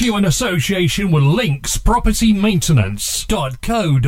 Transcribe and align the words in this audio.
to 0.00 0.06
you 0.06 0.16
in 0.16 0.24
association 0.24 1.10
with 1.10 1.22
Links 1.22 1.76
Property 1.76 2.32
Maintenance.co.uk. 2.32 4.00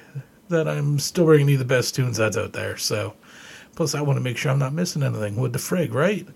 that 0.48 0.66
i'm 0.66 0.98
still 0.98 1.26
bringing 1.26 1.48
you 1.48 1.58
the 1.58 1.64
best 1.64 1.94
tunes 1.94 2.16
that's 2.16 2.36
out 2.36 2.52
there 2.52 2.76
so 2.76 3.14
plus 3.76 3.94
i 3.94 4.00
want 4.00 4.16
to 4.16 4.22
make 4.22 4.36
sure 4.36 4.50
i'm 4.50 4.58
not 4.58 4.72
missing 4.72 5.02
anything 5.02 5.36
with 5.36 5.52
the 5.52 5.58
frig 5.58 5.92
right 5.92 6.26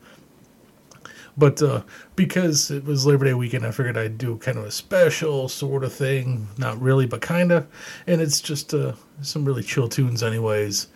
but 1.37 1.63
uh, 1.63 1.83
because 2.15 2.71
it 2.71 2.85
was 2.85 3.07
Labor 3.07 3.25
Day 3.25 3.35
weekend, 3.35 3.65
I 3.65 3.71
figured 3.71 3.97
I'd 3.97 4.19
do 4.19 4.37
kind 4.37 4.59
of 4.59 4.65
a 4.65 4.71
special 4.71 5.49
sort 5.49 5.85
of 5.85 5.93
thing. 5.93 6.49
Not 6.59 6.81
really, 6.81 7.07
but 7.07 7.23
kind 7.23 7.53
of. 7.53 7.67
And 8.07 8.21
it's 8.21 8.41
just 8.41 8.75
uh, 8.75 8.93
some 9.23 9.45
really 9.45 9.63
chill 9.63 9.89
tunes, 9.89 10.23
anyways. 10.23 10.89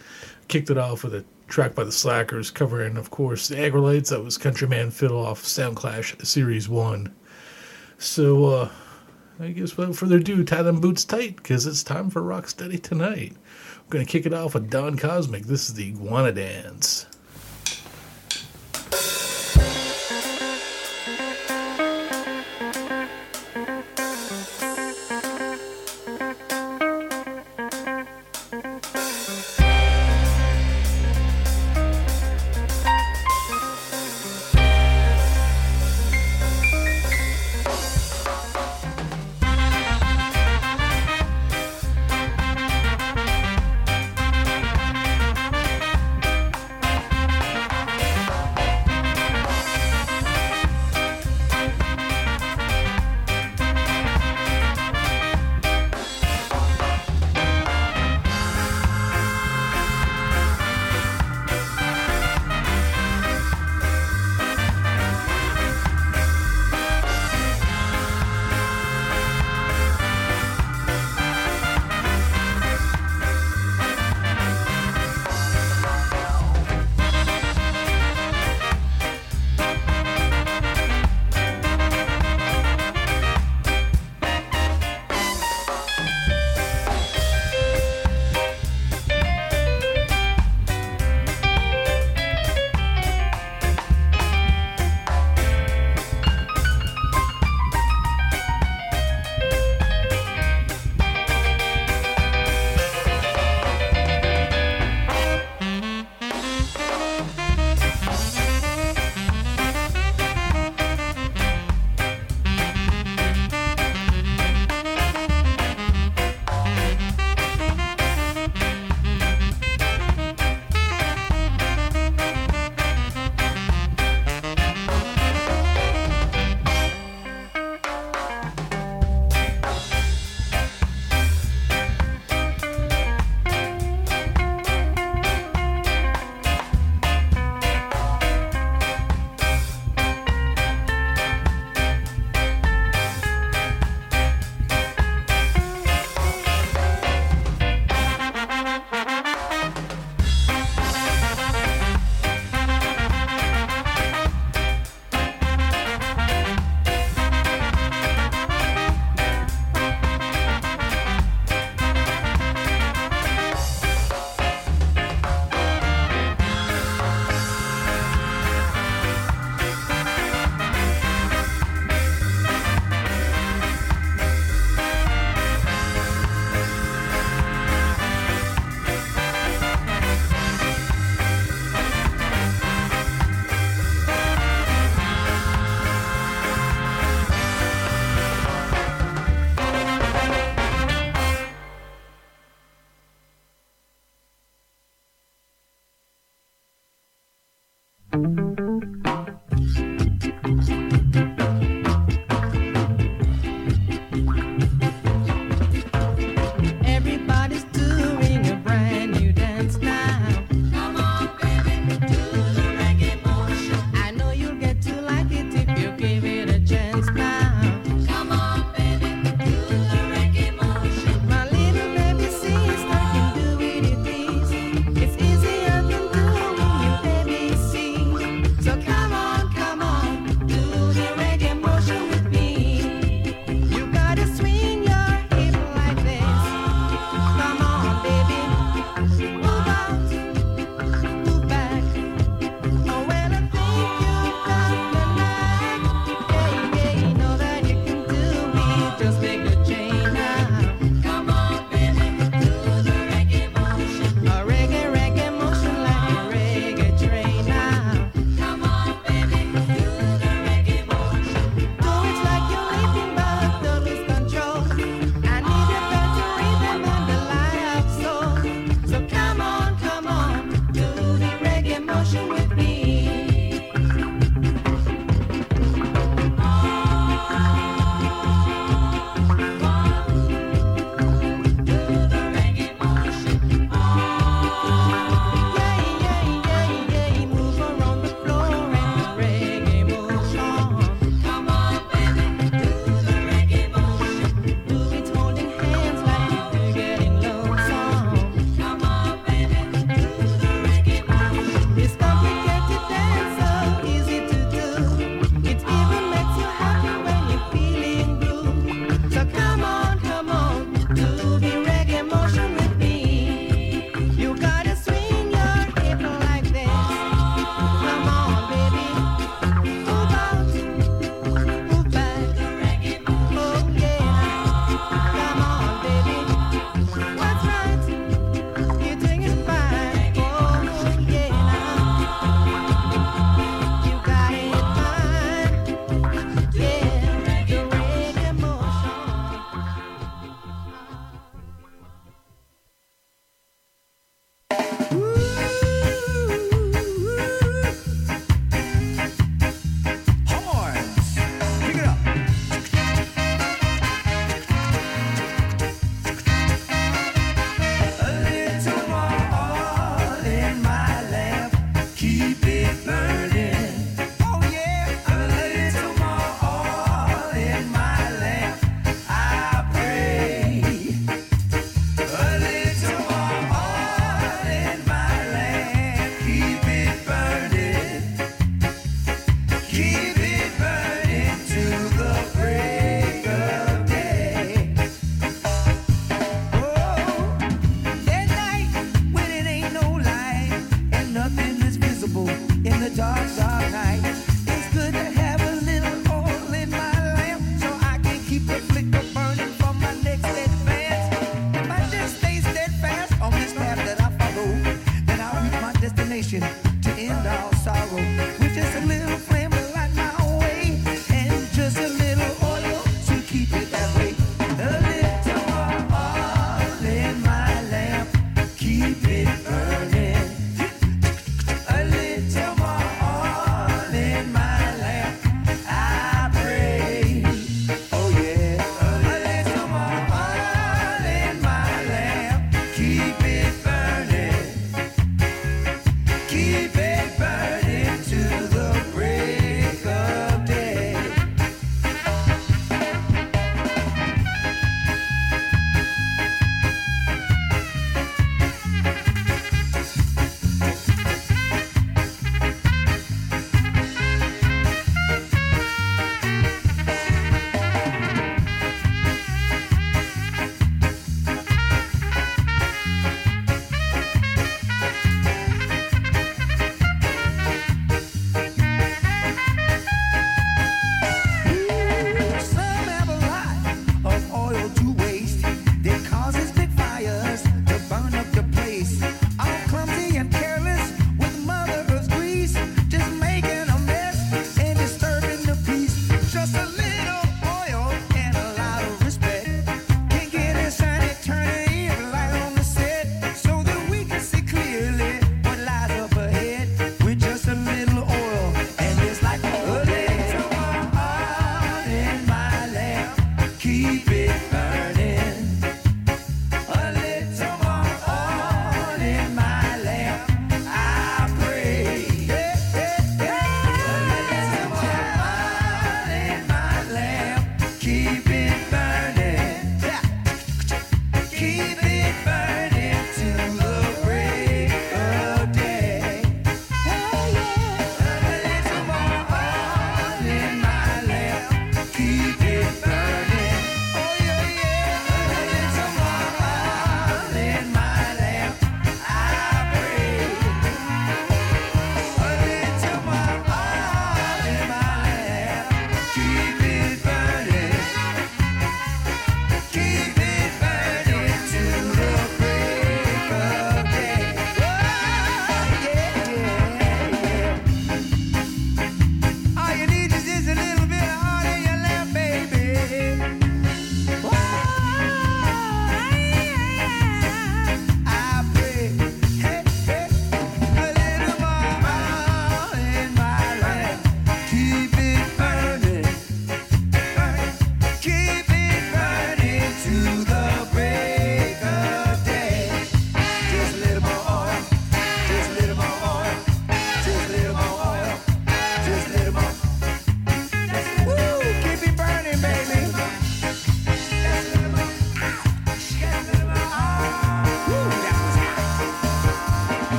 Kicked 0.49 0.70
it 0.70 0.79
off 0.79 1.05
with 1.05 1.14
a 1.14 1.25
track 1.48 1.75
by 1.75 1.84
the 1.84 1.93
Slackers 1.93 2.50
covering, 2.50 2.96
of 2.96 3.10
course, 3.10 3.48
the 3.48 3.56
Aggrolites. 3.56 4.10
That 4.10 4.25
was 4.25 4.38
Countryman 4.38 4.90
Fiddle 4.90 5.25
off 5.25 5.43
Soundclash 5.43 6.25
Series 6.25 6.69
1. 6.69 7.14
So, 7.98 8.44
uh, 8.44 8.70
I 9.38 9.48
guess 9.48 9.76
without 9.76 9.96
further 9.96 10.16
ado, 10.16 10.44
tie 10.44 10.62
them 10.62 10.81
boots 10.81 11.04
tight 11.04 11.37
because 11.37 11.66
it's 11.66 11.82
time 11.82 12.10
for 12.10 12.22
Rocksteady 12.22 12.82
tonight. 12.82 13.32
We're 13.87 13.90
going 13.90 14.06
to 14.06 14.10
kick 14.10 14.26
it 14.26 14.34
off 14.34 14.54
with 14.54 14.70
Don 14.70 14.96
Cosmic. 14.96 15.44
This 15.44 15.69
is 15.69 15.75
the 15.75 15.88
Iguana 15.88 16.32
Dance. 16.32 17.06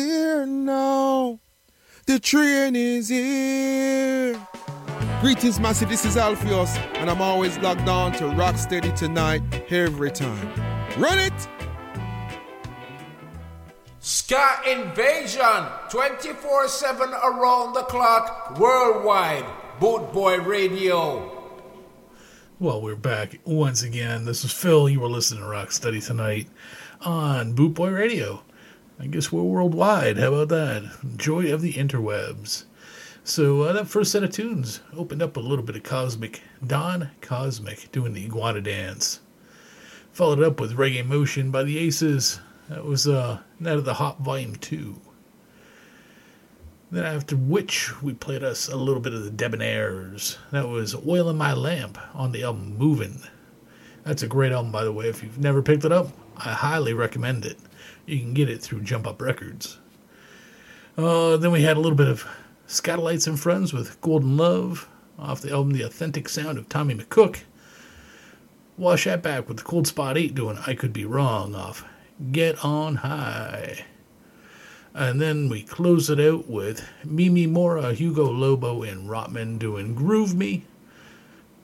Here 0.00 0.46
now. 0.46 1.40
The 2.06 2.18
train 2.18 2.74
is 2.74 3.08
here. 3.10 4.34
Greetings, 5.20 5.60
massive. 5.60 5.90
This 5.90 6.06
is 6.06 6.16
Alpheus, 6.16 6.74
and 6.94 7.10
I'm 7.10 7.20
always 7.20 7.58
locked 7.58 7.86
on 7.86 8.12
to 8.12 8.24
Rocksteady 8.24 8.96
tonight, 8.96 9.42
every 9.70 10.10
time. 10.10 10.48
Run 10.96 11.18
it! 11.18 11.48
Ska 13.98 14.62
Invasion 14.66 15.66
24 15.90 16.68
7 16.68 17.10
around 17.10 17.74
the 17.74 17.82
clock 17.82 18.58
worldwide. 18.58 19.44
Boot 19.80 20.14
Boy 20.14 20.38
Radio. 20.38 21.30
Well, 22.58 22.80
we're 22.80 22.96
back 22.96 23.38
once 23.44 23.82
again. 23.82 24.24
This 24.24 24.46
is 24.46 24.52
Phil. 24.52 24.88
You 24.88 25.00
were 25.00 25.08
listening 25.08 25.42
to 25.42 25.48
Rocksteady 25.50 26.02
tonight 26.02 26.48
on 27.02 27.52
Boot 27.52 27.74
Boy 27.74 27.90
Radio. 27.90 28.42
I 29.00 29.06
guess 29.06 29.32
we're 29.32 29.42
worldwide. 29.42 30.18
How 30.18 30.34
about 30.34 30.50
that? 30.50 31.16
Joy 31.16 31.50
of 31.54 31.62
the 31.62 31.72
interwebs. 31.72 32.64
So 33.24 33.62
uh, 33.62 33.72
that 33.72 33.88
first 33.88 34.12
set 34.12 34.22
of 34.22 34.30
tunes 34.30 34.80
opened 34.94 35.22
up 35.22 35.38
a 35.38 35.40
little 35.40 35.64
bit 35.64 35.76
of 35.76 35.84
Cosmic. 35.84 36.42
Don 36.66 37.10
Cosmic 37.22 37.90
doing 37.92 38.12
the 38.12 38.26
Iguana 38.26 38.60
Dance. 38.60 39.20
Followed 40.12 40.42
up 40.42 40.60
with 40.60 40.76
Reggae 40.76 41.06
Motion 41.06 41.50
by 41.50 41.62
the 41.62 41.78
Aces. 41.78 42.40
That 42.68 42.84
was 42.84 43.08
uh, 43.08 43.40
of 43.64 43.86
the 43.86 43.94
Hop 43.94 44.20
Volume 44.20 44.56
2. 44.56 45.00
Then 46.90 47.04
after 47.06 47.36
which 47.36 48.02
we 48.02 48.12
played 48.12 48.44
us 48.44 48.68
a 48.68 48.76
little 48.76 49.00
bit 49.00 49.14
of 49.14 49.24
the 49.24 49.30
Debonaires. 49.30 50.36
That 50.50 50.68
was 50.68 50.94
Oil 50.94 51.30
in 51.30 51.38
My 51.38 51.54
Lamp 51.54 51.96
on 52.14 52.32
the 52.32 52.42
album 52.42 52.76
Movin'. 52.76 53.22
That's 54.04 54.22
a 54.22 54.28
great 54.28 54.52
album, 54.52 54.72
by 54.72 54.84
the 54.84 54.92
way. 54.92 55.08
If 55.08 55.22
you've 55.22 55.38
never 55.38 55.62
picked 55.62 55.86
it 55.86 55.92
up, 55.92 56.08
I 56.36 56.52
highly 56.52 56.92
recommend 56.92 57.46
it. 57.46 57.56
You 58.06 58.18
can 58.18 58.34
get 58.34 58.50
it 58.50 58.62
through 58.62 58.82
Jump 58.82 59.06
Up 59.06 59.20
Records. 59.20 59.78
Uh, 60.96 61.36
then 61.36 61.52
we 61.52 61.62
had 61.62 61.76
a 61.76 61.80
little 61.80 61.96
bit 61.96 62.08
of 62.08 62.26
Skatalites 62.66 63.26
and 63.26 63.38
Friends 63.38 63.72
with 63.72 64.00
Golden 64.00 64.36
Love 64.36 64.88
off 65.18 65.40
the 65.40 65.52
album 65.52 65.72
The 65.72 65.82
Authentic 65.82 66.28
Sound 66.28 66.58
of 66.58 66.68
Tommy 66.68 66.94
McCook. 66.94 67.40
Wash 68.76 69.04
that 69.04 69.22
back 69.22 69.48
with 69.48 69.58
the 69.58 69.62
Cold 69.62 69.86
Spot 69.86 70.16
8 70.16 70.34
doing 70.34 70.58
I 70.66 70.74
Could 70.74 70.92
Be 70.92 71.04
Wrong 71.04 71.54
off 71.54 71.84
Get 72.32 72.64
On 72.64 72.96
High. 72.96 73.84
And 74.94 75.20
then 75.20 75.48
we 75.48 75.62
close 75.62 76.10
it 76.10 76.18
out 76.18 76.48
with 76.48 76.88
Mimi 77.04 77.46
Mora, 77.46 77.92
Hugo 77.92 78.30
Lobo, 78.30 78.82
and 78.82 79.08
Rotman 79.08 79.58
doing 79.58 79.94
Groove 79.94 80.34
Me. 80.34 80.64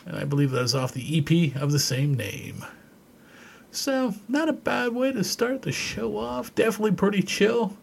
And 0.05 0.17
I 0.17 0.25
believe 0.25 0.53
that 0.53 0.63
is 0.63 0.75
off 0.75 0.93
the 0.93 1.19
EP 1.19 1.61
of 1.61 1.73
the 1.73 1.79
same 1.79 2.15
name. 2.15 2.65
So, 3.77 4.15
not 4.27 4.49
a 4.49 4.55
bad 4.55 4.95
way 4.95 5.13
to 5.13 5.23
start 5.23 5.61
the 5.61 5.71
show 5.71 6.17
off. 6.17 6.55
Definitely 6.55 6.93
pretty 6.93 7.21
chill. 7.23 7.77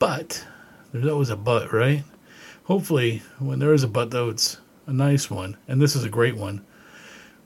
But, 0.00 0.44
there's 0.90 1.06
always 1.06 1.30
a 1.30 1.36
but, 1.36 1.72
right? 1.72 2.02
Hopefully, 2.64 3.22
when 3.38 3.60
there 3.60 3.72
is 3.72 3.84
a 3.84 3.88
but, 3.88 4.10
though, 4.10 4.28
it's 4.28 4.58
a 4.88 4.92
nice 4.92 5.30
one. 5.30 5.56
And 5.68 5.80
this 5.80 5.94
is 5.94 6.02
a 6.02 6.08
great 6.08 6.36
one. 6.36 6.66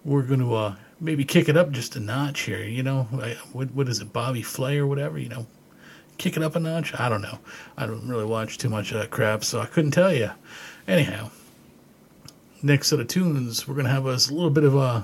We're 0.03 0.23
going 0.23 0.41
to 0.41 0.55
uh, 0.55 0.77
maybe 0.99 1.27
kick 1.27 1.51
it 1.51 1.59
up 1.59 1.71
just 1.71 1.95
a 1.95 2.01
notch 2.01 2.41
here. 2.41 2.65
You 2.65 2.83
know, 2.83 3.07
I, 3.13 3.37
what, 3.53 3.71
what 3.73 3.91
is 3.91 4.01
it, 4.01 4.15
Bobby 4.15 4.43
Flay 4.43 4.79
or 4.79 4.87
whatever? 4.87 5.19
You 5.19 5.29
know, 5.29 5.47
kick 6.17 6.39
it 6.39 6.43
up 6.43 6.57
a 6.57 6.61
notch? 6.61 6.99
I 6.99 7.11
don't 7.11 7.23
know. 7.23 7.39
I 7.77 7.85
don't 7.85 8.09
really 8.09 8.25
watch 8.25 8.57
too 8.57 8.71
much 8.71 8.93
of 8.93 8.99
that 8.99 9.11
crap, 9.11 9.45
so 9.45 9.61
I 9.61 9.67
couldn't 9.67 9.91
tell 9.91 10.15
you. 10.15 10.31
Anyhow, 10.89 11.31
next 12.63 12.89
set 12.89 12.99
of 12.99 13.09
tunes, 13.09 13.69
we're 13.69 13.75
to 13.83 13.91
have 13.91 14.07
us 14.07 14.31
a 14.31 14.35
little 14.35 14.49
bit 14.49 14.65
of 14.65 14.75
uh, 14.75 15.03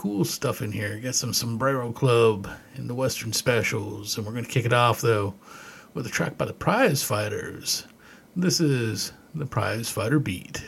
cool 0.00 0.24
stuff 0.24 0.62
in 0.62 0.72
here. 0.72 0.98
Got 0.98 1.14
some 1.14 1.34
Sombrero 1.34 1.92
Club 1.92 2.48
in 2.76 2.86
the 2.86 2.94
Western 2.94 3.34
Specials, 3.34 4.16
and 4.16 4.24
we're 4.24 4.32
going 4.32 4.46
to 4.46 4.50
kick 4.50 4.64
it 4.64 4.72
off, 4.72 5.02
though, 5.02 5.34
with 5.92 6.06
a 6.06 6.08
track 6.08 6.38
by 6.38 6.46
the 6.46 6.54
Prize 6.54 7.02
Fighters. 7.02 7.86
This 8.34 8.60
is 8.60 9.12
the 9.34 9.44
Prize 9.44 9.90
Fighter 9.90 10.18
Beat. 10.18 10.62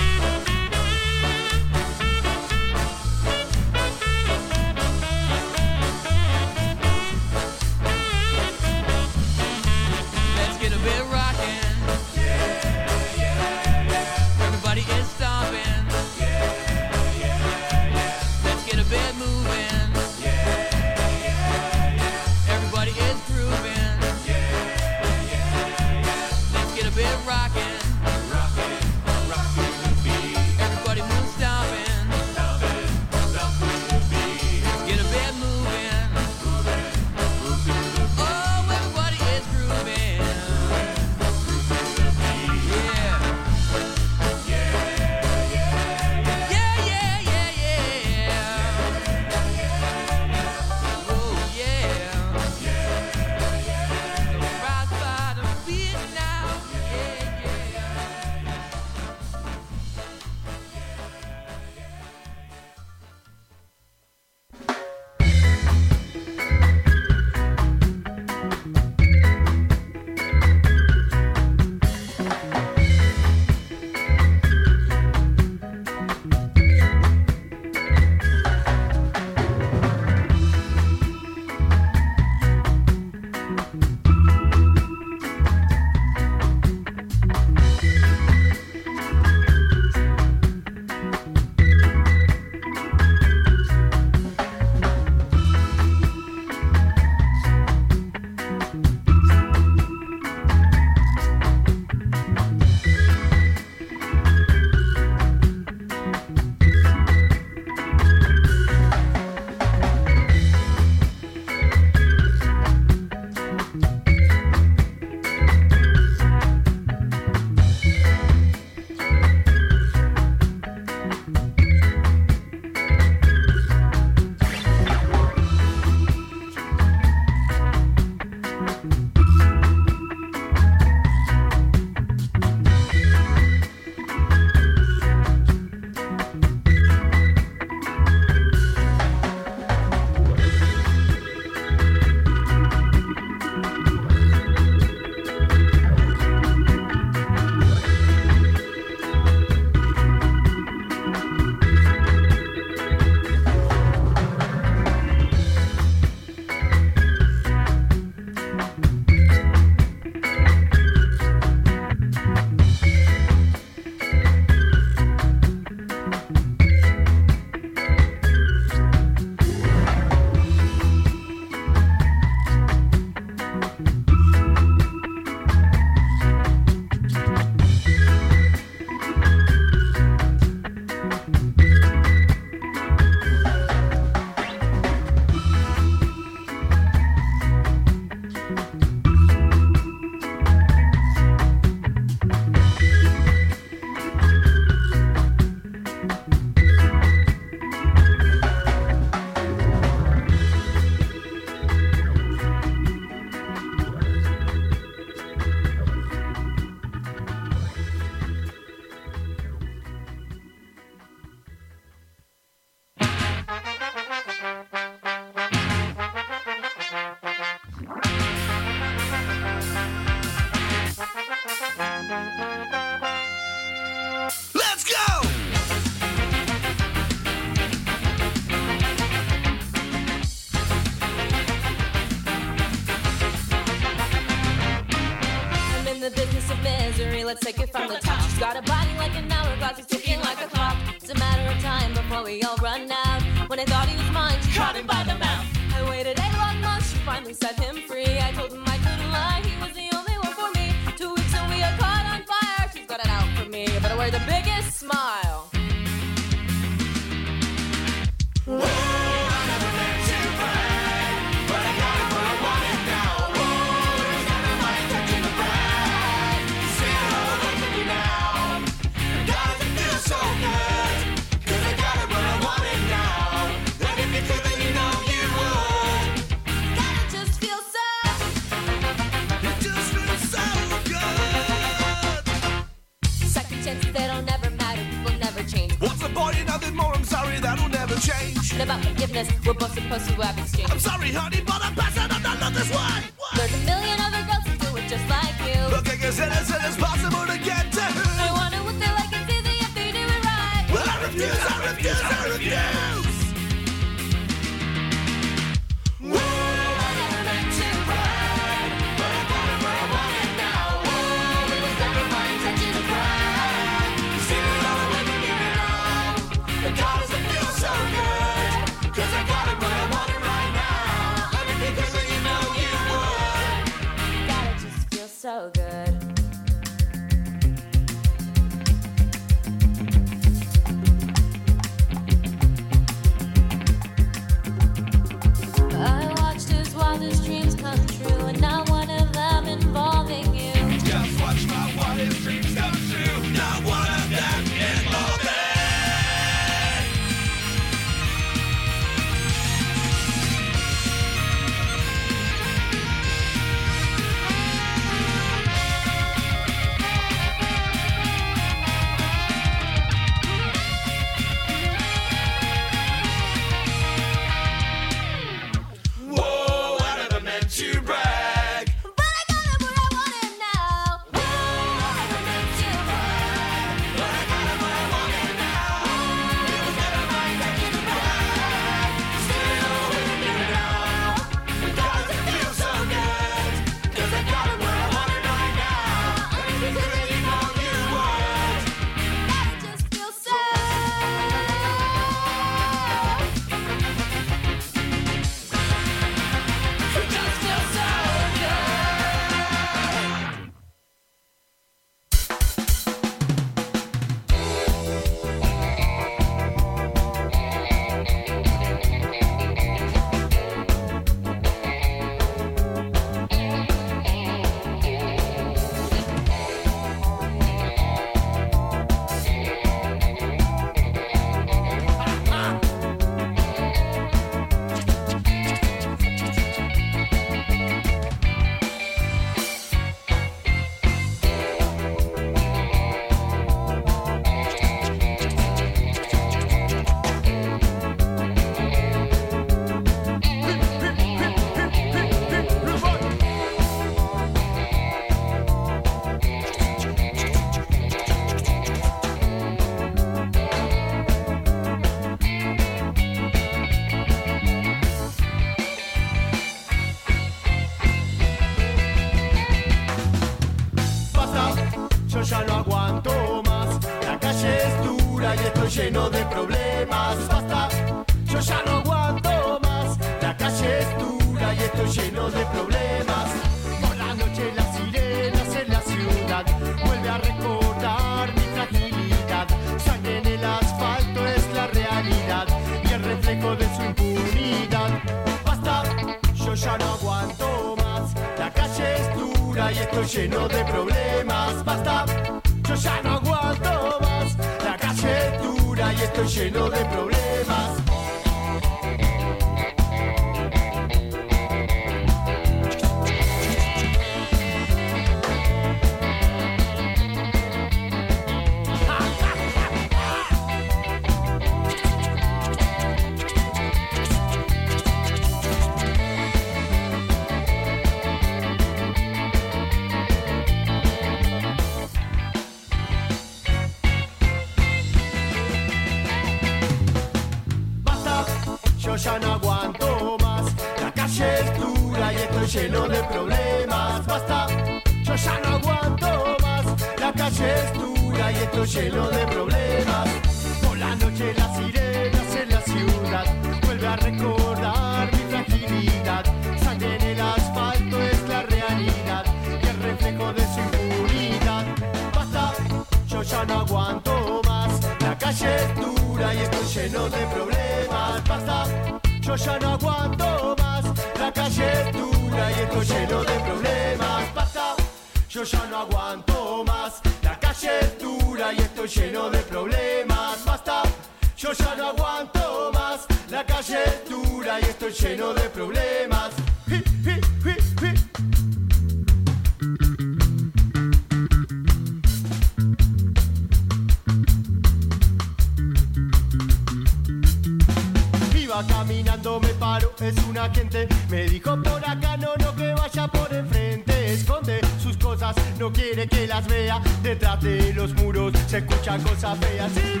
Detrás 597.02 597.40
de 597.42 597.72
los 597.74 597.92
muros 597.94 598.32
se 598.46 598.58
escuchan 598.58 599.02
cosas 599.02 599.36
feas. 599.38 599.72
Sí, 599.72 600.00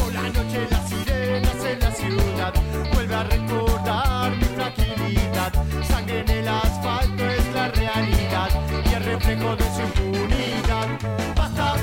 por 0.00 0.12
la 0.14 0.22
noche 0.22 0.66
las 0.70 0.88
sirenas 0.88 1.64
en 1.64 1.78
la 1.78 1.90
ciudad. 1.92 2.54
Vuelve 2.94 3.14
a 3.14 3.22
recordar 3.24 4.34
mi 4.34 4.44
fragilidad. 4.44 5.52
Sangre 5.86 6.20
en 6.20 6.28
el 6.30 6.48
asfalto 6.48 7.24
es 7.28 7.54
la 7.54 7.68
realidad. 7.68 8.48
Y 8.90 8.94
el 8.94 9.04
reflejo 9.04 9.56
de 9.56 9.64
su 9.74 9.80
impunidad. 9.82 10.88
Basta, 11.36 11.74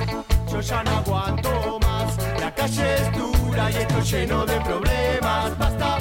yo 0.52 0.62
ya 0.62 0.84
no 0.84 0.98
aguanto 0.98 1.80
más. 1.82 2.18
La 2.40 2.54
calle 2.56 2.96
es 2.96 3.12
dura 3.18 3.72
y 3.72 3.76
estoy 3.76 4.02
lleno 4.02 4.46
de 4.46 4.62
problemas. 4.62 5.58
Basta, 5.60 5.98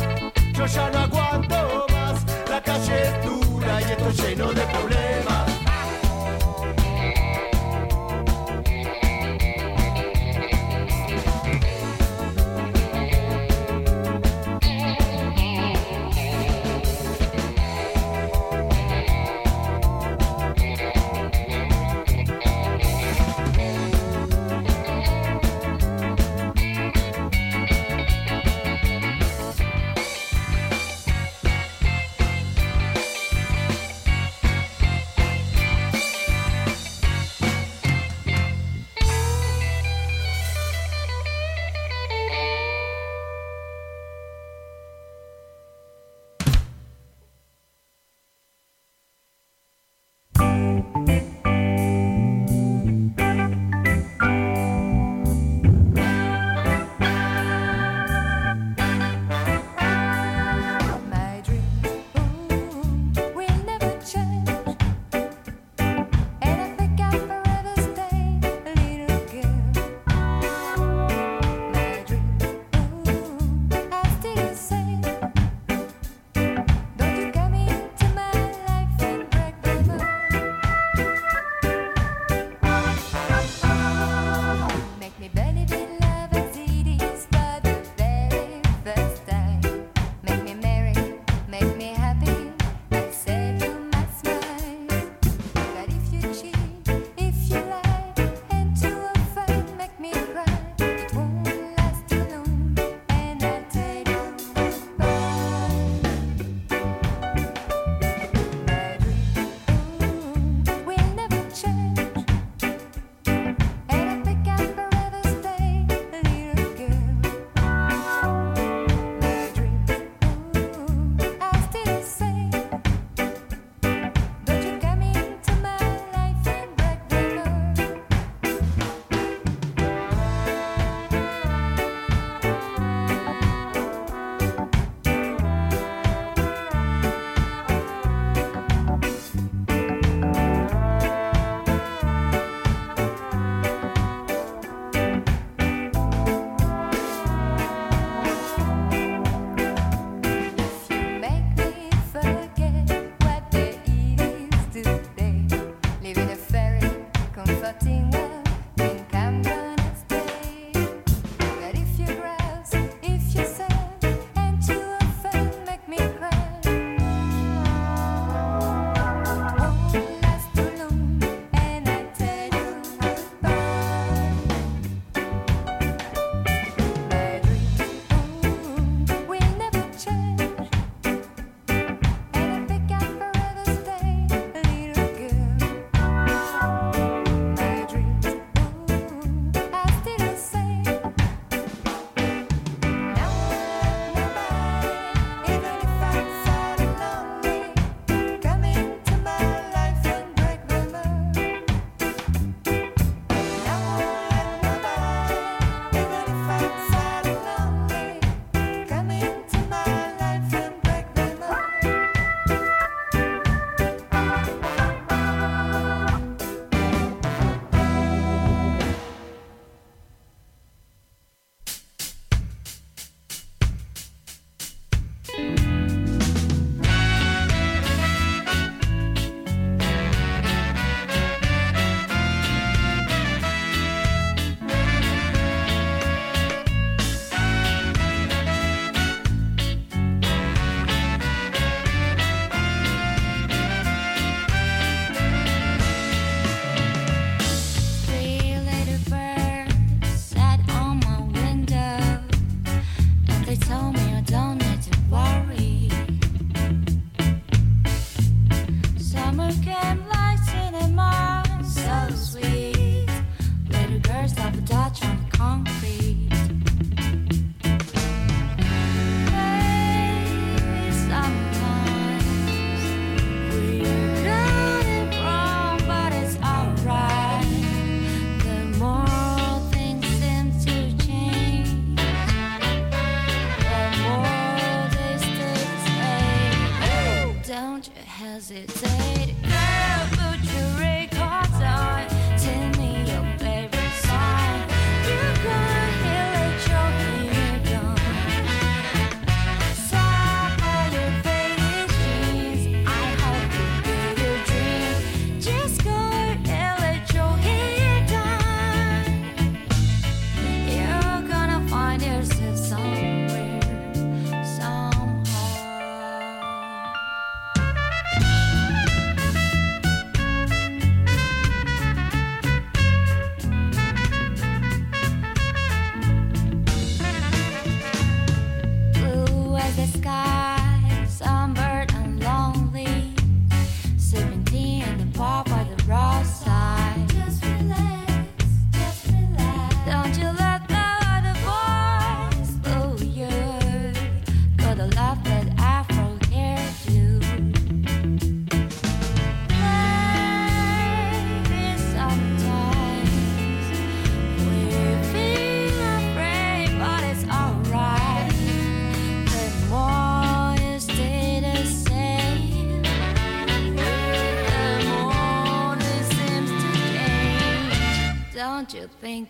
yo 0.55 0.67
ya 0.67 0.91
no 0.91 0.99
aguanto 1.01 1.87
más. 1.93 2.25
La 2.49 2.63
calle 2.63 3.03
es 3.09 3.25
dura 3.25 3.81
y 3.81 3.85
estoy 3.85 4.13
lleno 4.27 4.53
de 4.53 4.63
problemas. 4.63 5.46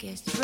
You 0.03 0.36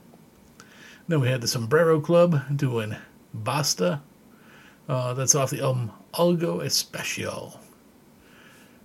Then 1.09 1.19
we 1.19 1.27
had 1.27 1.41
the 1.41 1.49
Sombrero 1.49 1.99
Club 1.99 2.55
doing 2.55 2.95
Basta. 3.33 4.01
Uh, 4.87 5.13
that's 5.15 5.35
off 5.35 5.49
the 5.49 5.61
album 5.61 5.91
Algo 6.13 6.63
Especial. 6.63 7.59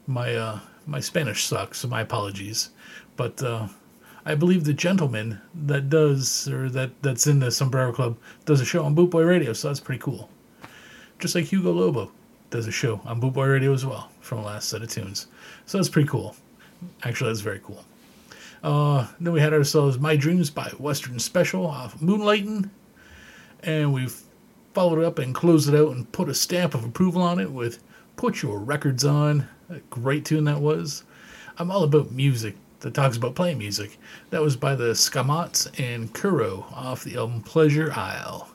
My 0.09 0.35
uh, 0.35 0.59
my 0.85 0.99
Spanish 0.99 1.45
sucks, 1.45 1.79
so 1.79 1.87
my 1.87 2.01
apologies. 2.01 2.71
But 3.15 3.41
uh, 3.41 3.69
I 4.31 4.37
believe 4.37 4.62
the 4.62 4.72
gentleman 4.72 5.41
that 5.66 5.91
does 5.91 6.47
or 6.47 6.70
that 6.70 7.03
that's 7.03 7.26
in 7.26 7.41
the 7.41 7.51
Sombrero 7.51 7.93
Club 7.93 8.16
does 8.45 8.61
a 8.61 8.64
show 8.64 8.85
on 8.85 8.95
Bootboy 8.95 9.26
Radio, 9.26 9.53
so 9.53 9.66
that's 9.66 9.81
pretty 9.81 10.01
cool. 10.01 10.31
Just 11.18 11.35
like 11.35 11.47
Hugo 11.47 11.72
Lobo 11.72 12.12
does 12.49 12.68
a 12.68 12.70
show 12.70 13.01
on 13.07 13.20
Bootboy 13.20 13.51
Radio 13.51 13.72
as 13.72 13.85
well 13.85 14.09
from 14.20 14.39
the 14.39 14.45
last 14.45 14.68
set 14.68 14.83
of 14.83 14.89
tunes. 14.89 15.26
So 15.66 15.78
that's 15.78 15.89
pretty 15.89 16.09
cool. 16.09 16.37
Actually, 17.03 17.31
that's 17.31 17.41
very 17.41 17.59
cool. 17.59 17.85
Uh, 18.62 19.09
then 19.18 19.33
we 19.33 19.41
had 19.41 19.53
ourselves 19.53 19.99
My 19.99 20.14
Dreams 20.14 20.49
by 20.49 20.68
Western 20.78 21.18
Special 21.18 21.66
off 21.66 21.99
Moonlightin'. 21.99 22.70
And 23.64 23.93
we 23.93 24.07
followed 24.74 25.01
it 25.01 25.07
up 25.07 25.18
and 25.18 25.35
closed 25.35 25.68
it 25.68 25.74
out 25.74 25.91
and 25.91 26.12
put 26.12 26.28
a 26.28 26.35
stamp 26.35 26.74
of 26.74 26.85
approval 26.85 27.20
on 27.20 27.41
it 27.41 27.51
with 27.51 27.83
Put 28.14 28.43
Your 28.43 28.61
Records 28.61 29.05
On. 29.05 29.49
A 29.70 29.81
great 29.91 30.24
tune 30.24 30.45
that 30.45 30.61
was. 30.61 31.03
I'm 31.59 31.72
all 31.72 31.83
about 31.83 32.12
music 32.12 32.55
that 32.81 32.95
talks 32.95 33.16
about 33.16 33.35
playing 33.35 33.59
music. 33.59 33.99
That 34.31 34.43
was 34.43 34.57
by 34.57 34.74
the 34.74 34.95
Scamots 34.95 35.70
and 35.78 36.12
Kuro 36.12 36.66
off 36.74 37.05
the 37.05 37.16
album 37.16 37.43
Pleasure 37.43 37.93
Isle. 37.93 38.49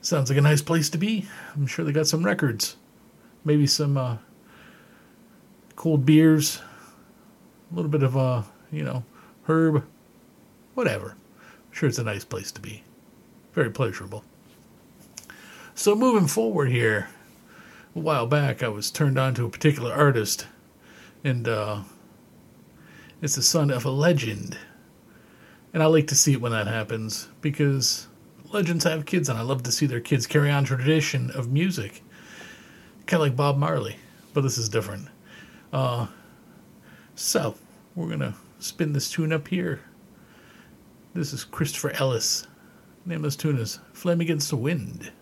Sounds 0.00 0.30
like 0.30 0.38
a 0.38 0.42
nice 0.42 0.62
place 0.62 0.88
to 0.90 0.98
be. 0.98 1.26
I'm 1.54 1.66
sure 1.66 1.84
they 1.84 1.92
got 1.92 2.06
some 2.06 2.24
records. 2.24 2.76
Maybe 3.44 3.66
some 3.66 3.96
uh, 3.96 4.16
cold 5.76 6.06
beers, 6.06 6.60
a 7.70 7.74
little 7.74 7.90
bit 7.90 8.02
of, 8.02 8.16
uh, 8.16 8.42
you 8.72 8.82
know, 8.82 9.04
herb, 9.44 9.84
whatever. 10.74 11.10
I'm 11.10 11.72
sure 11.72 11.88
it's 11.88 11.98
a 11.98 12.04
nice 12.04 12.24
place 12.24 12.50
to 12.52 12.60
be. 12.60 12.82
Very 13.52 13.70
pleasurable. 13.70 14.24
So 15.74 15.94
moving 15.94 16.28
forward 16.28 16.70
here, 16.70 17.08
a 17.94 17.98
while 17.98 18.26
back 18.26 18.62
I 18.62 18.68
was 18.68 18.90
turned 18.90 19.18
on 19.18 19.34
to 19.34 19.46
a 19.46 19.50
particular 19.50 19.92
artist, 19.92 20.46
and 21.24 21.48
uh, 21.48 21.80
it's 23.22 23.36
the 23.36 23.42
son 23.42 23.70
of 23.70 23.84
a 23.84 23.90
legend. 23.90 24.56
And 25.72 25.82
I 25.82 25.86
like 25.86 26.06
to 26.08 26.14
see 26.14 26.32
it 26.32 26.40
when 26.40 26.52
that 26.52 26.66
happens 26.66 27.28
because 27.40 28.08
legends 28.52 28.84
have 28.84 29.06
kids, 29.06 29.28
and 29.28 29.38
I 29.38 29.42
love 29.42 29.62
to 29.64 29.72
see 29.72 29.86
their 29.86 30.00
kids 30.00 30.26
carry 30.26 30.50
on 30.50 30.64
tradition 30.64 31.30
of 31.30 31.52
music. 31.52 32.02
Kind 33.06 33.22
of 33.22 33.28
like 33.28 33.36
Bob 33.36 33.56
Marley, 33.56 33.96
but 34.34 34.40
this 34.40 34.58
is 34.58 34.68
different. 34.68 35.08
Uh, 35.72 36.06
so 37.14 37.54
we're 37.94 38.08
gonna 38.08 38.34
spin 38.58 38.92
this 38.92 39.10
tune 39.10 39.32
up 39.32 39.46
here. 39.48 39.80
This 41.14 41.32
is 41.32 41.44
Christopher 41.44 41.90
Ellis. 41.90 42.46
name 43.04 43.18
of 43.18 43.22
this 43.22 43.36
tune 43.36 43.58
is 43.58 43.78
"Flame 43.92 44.20
Against 44.20 44.50
the 44.50 44.56
Wind." 44.56 45.12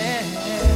So 0.00 0.69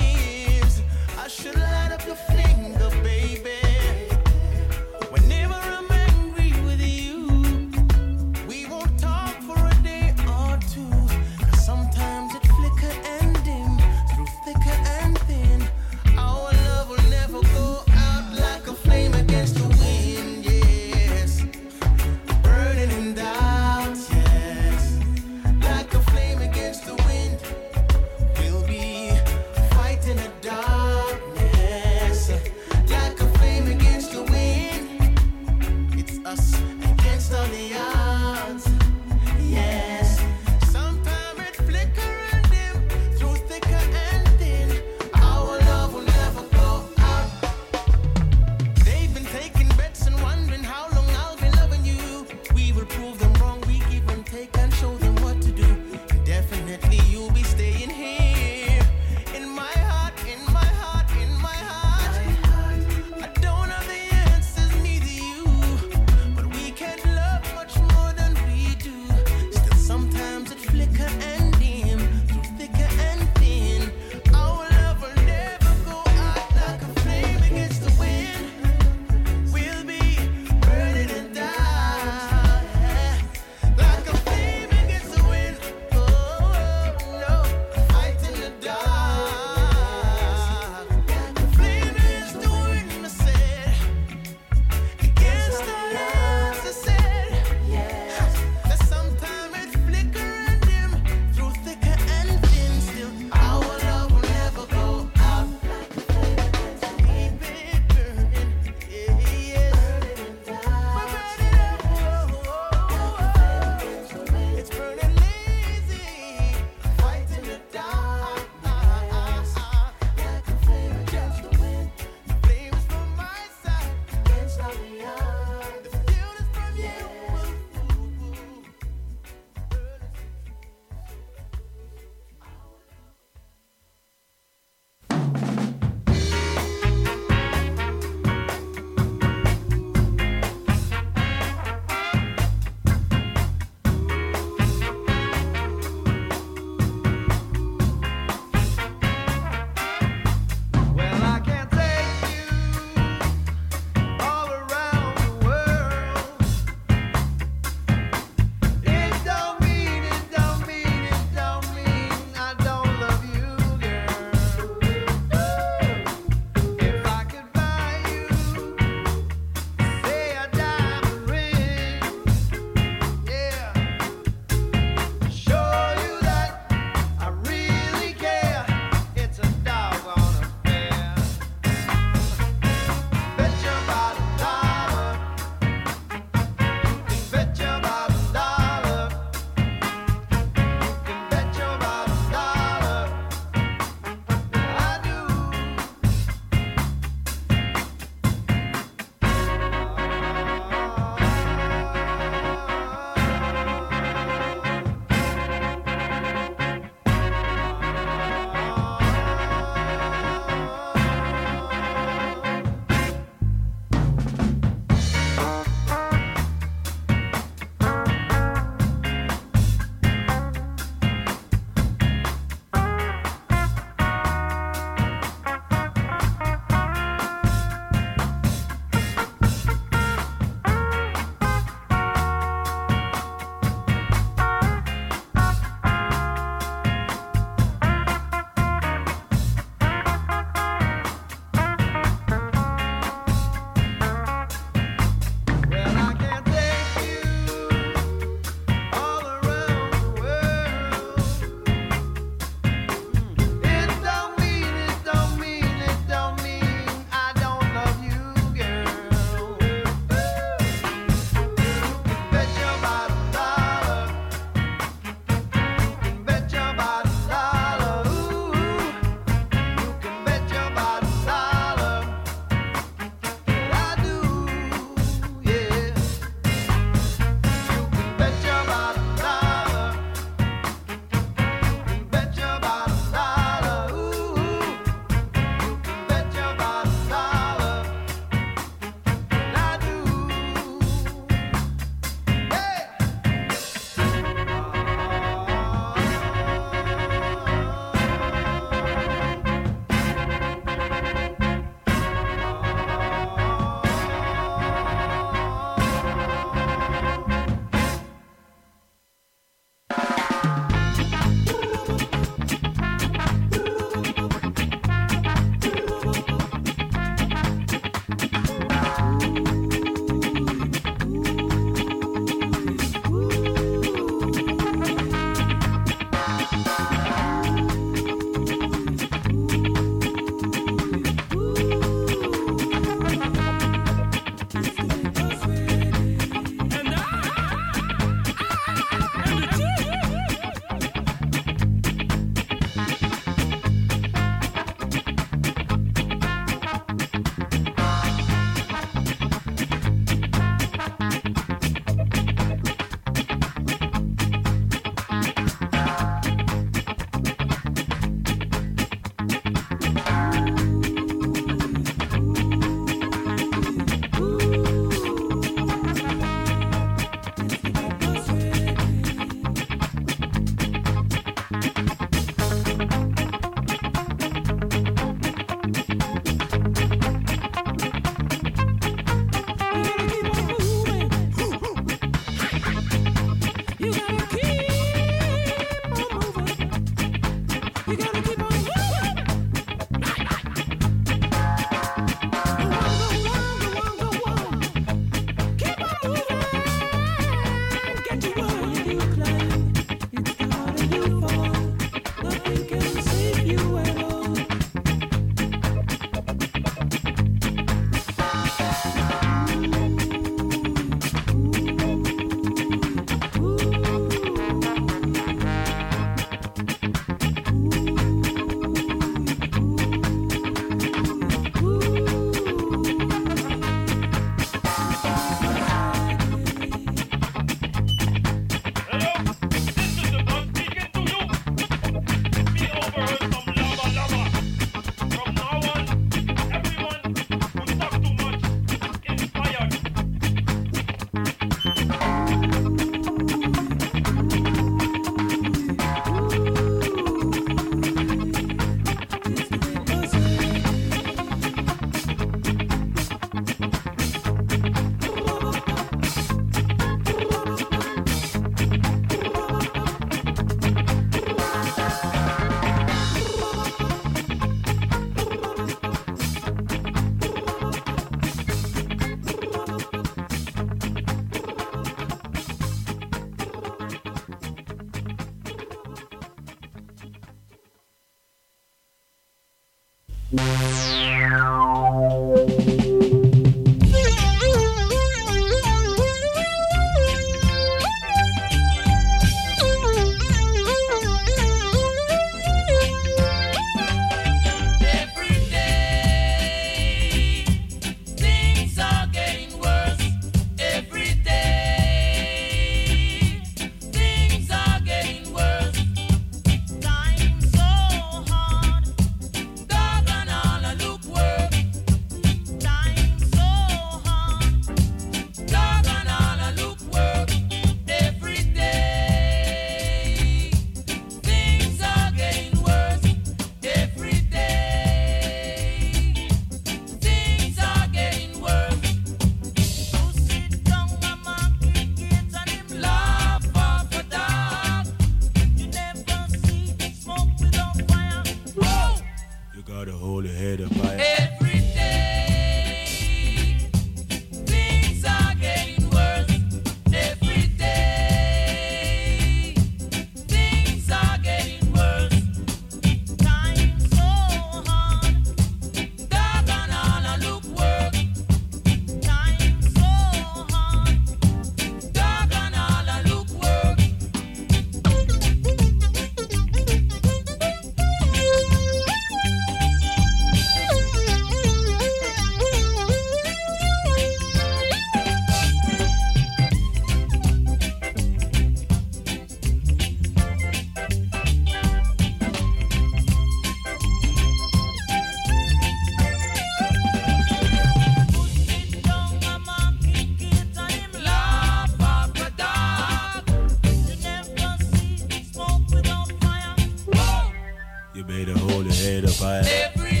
You 598.01 598.07
better 598.07 598.39
hold 598.39 598.65
your 598.65 598.73
head 598.73 599.05
up 599.05 599.13
high. 599.13 599.43
Every 599.75 600.00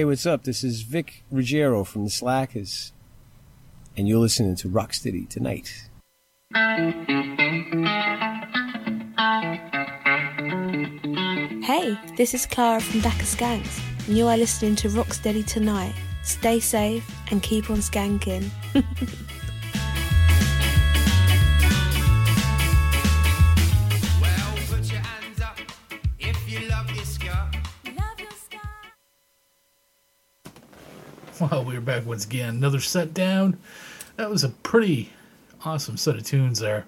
Hey, 0.00 0.06
what's 0.06 0.24
up? 0.24 0.44
This 0.44 0.64
is 0.64 0.80
Vic 0.80 1.24
Ruggiero 1.30 1.84
from 1.84 2.04
The 2.04 2.10
Slackers, 2.10 2.94
and 3.98 4.08
you're 4.08 4.18
listening 4.18 4.56
to 4.56 4.66
Rocksteady 4.66 5.28
tonight. 5.28 5.90
Hey, 11.62 11.98
this 12.16 12.32
is 12.32 12.46
Clara 12.46 12.80
from 12.80 13.02
Daca 13.02 13.26
Skanks, 13.26 13.78
and 14.08 14.16
you 14.16 14.26
are 14.26 14.38
listening 14.38 14.74
to 14.76 14.88
Rocksteady 14.88 15.44
tonight. 15.44 15.92
Stay 16.22 16.60
safe 16.60 17.06
and 17.30 17.42
keep 17.42 17.68
on 17.68 17.80
skanking. 17.80 18.48
Well, 31.50 31.64
we 31.64 31.76
are 31.76 31.80
back 31.80 32.06
once 32.06 32.24
again. 32.24 32.50
Another 32.50 32.78
set 32.78 33.12
down. 33.12 33.58
That 34.14 34.30
was 34.30 34.44
a 34.44 34.50
pretty 34.50 35.10
awesome 35.64 35.96
set 35.96 36.14
of 36.14 36.22
tunes 36.22 36.60
there. 36.60 36.86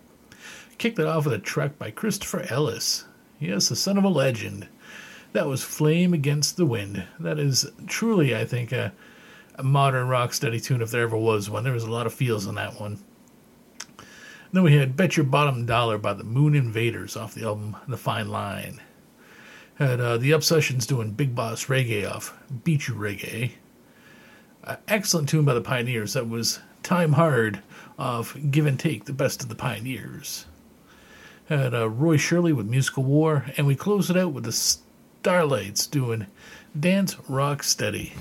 Kicked 0.79 1.01
it 1.01 1.07
off 1.07 1.25
with 1.25 1.35
a 1.35 1.39
track 1.41 1.81
by 1.81 1.91
Christopher 1.91 2.47
Ellis. 2.49 3.05
Yes, 3.41 3.69
the 3.69 3.75
son 3.75 3.99
of 3.99 4.05
a 4.05 4.09
legend. 4.09 4.69
That 5.33 5.49
was 5.49 5.65
Flame 5.65 6.15
Against 6.15 6.57
the 6.57 6.65
Wind. 6.65 7.05
That 7.19 7.41
is 7.41 7.73
truly, 7.89 8.37
I 8.37 8.45
think, 8.45 8.71
a, 8.71 8.93
a 9.57 9.65
modern 9.65 10.07
rock 10.07 10.33
steady 10.33 10.61
tune 10.61 10.81
if 10.81 10.93
there 10.93 11.03
ever 11.03 11.17
was 11.17 11.51
one. 11.51 11.65
There 11.65 11.73
was 11.73 11.83
a 11.83 11.91
lot 11.91 12.07
of 12.07 12.15
feels 12.15 12.47
on 12.47 12.55
that 12.55 12.81
one. 12.81 13.03
Then 14.53 14.63
we 14.63 14.77
had 14.77 14.97
Bet 14.97 15.17
Your 15.17 15.27
Bottom 15.27 15.67
Dollar 15.67 15.99
by 15.99 16.13
the 16.13 16.23
Moon 16.23 16.55
Invaders 16.55 17.17
off 17.17 17.35
the 17.35 17.47
album 17.47 17.77
The 17.89 17.97
Fine 17.97 18.29
Line. 18.29 18.81
Had 19.75 20.01
uh, 20.01 20.19
the 20.19 20.31
Obsessions 20.31 20.87
doing 20.87 21.11
Big 21.11 21.35
Boss 21.35 21.65
Reggae 21.65 22.09
off 22.09 22.39
Beat 22.63 22.87
You 22.87 22.95
Reggae. 22.95 23.55
Excellent 24.87 25.29
tune 25.29 25.45
by 25.45 25.55
the 25.55 25.61
Pioneers. 25.61 26.13
That 26.13 26.29
was 26.29 26.61
Time 26.85 27.15
Hard 27.15 27.61
of 27.99 28.37
Give 28.53 28.65
and 28.65 28.79
Take, 28.79 29.07
the 29.07 29.13
best 29.13 29.43
of 29.43 29.49
the 29.49 29.57
Pioneers. 29.57 30.47
Had 31.47 31.75
uh, 31.75 31.89
Roy 31.89 32.17
Shirley 32.17 32.53
with 32.53 32.67
Musical 32.67 33.03
War, 33.03 33.45
and 33.57 33.67
we 33.67 33.75
close 33.75 34.09
it 34.09 34.17
out 34.17 34.33
with 34.33 34.45
the 34.45 34.53
Starlights 34.53 35.91
doing 35.91 36.29
Dance 36.79 37.17
Rock 37.29 37.65
Steady. 37.65 38.13